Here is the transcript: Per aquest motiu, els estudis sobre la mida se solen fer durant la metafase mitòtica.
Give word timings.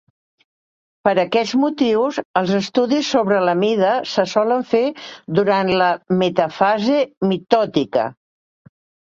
Per 1.07 1.11
aquest 1.23 1.57
motiu, 1.63 2.05
els 2.41 2.53
estudis 2.59 3.09
sobre 3.17 3.41
la 3.49 3.55
mida 3.59 3.91
se 4.15 4.25
solen 4.33 4.65
fer 4.71 4.83
durant 5.41 5.71
la 5.83 5.91
metafase 6.25 6.99
mitòtica. 7.29 8.09